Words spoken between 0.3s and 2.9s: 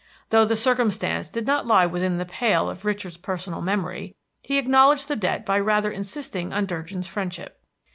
the circumstance did not lie within the pale of